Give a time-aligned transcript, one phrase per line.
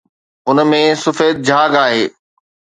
[0.49, 2.03] ان ۾ سفيد جھاگ آهي